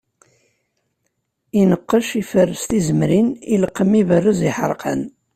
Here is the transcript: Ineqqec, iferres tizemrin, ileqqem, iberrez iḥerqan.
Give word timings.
Ineqqec, 1.61 2.07
iferres 2.21 2.63
tizemrin, 2.69 3.27
ileqqem, 3.53 3.91
iberrez 4.01 4.39
iḥerqan. 4.49 5.01